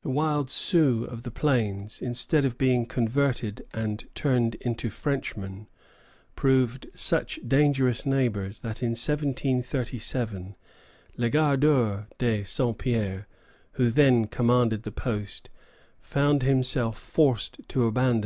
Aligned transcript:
The 0.00 0.08
wild 0.08 0.48
Sioux 0.48 1.04
of 1.04 1.22
the 1.22 1.30
plains, 1.30 2.00
instead 2.00 2.46
of 2.46 2.56
being 2.56 2.86
converted 2.86 3.66
and 3.74 4.02
turned 4.14 4.54
into 4.54 4.88
Frenchmen, 4.88 5.66
proved 6.34 6.86
such 6.94 7.38
dangerous 7.46 8.06
neighbors 8.06 8.60
that 8.60 8.82
in 8.82 8.92
1737 8.92 10.56
Legardeur 11.18 12.06
de 12.16 12.42
Saint 12.42 12.78
Pierre, 12.78 13.28
who 13.72 13.90
then 13.90 14.28
commanded 14.28 14.84
the 14.84 14.90
post, 14.92 15.50
found 15.98 16.42
himself 16.42 16.96
forced 16.98 17.60
to 17.68 17.84
abandon 17.84 18.16
it. 18.16 18.18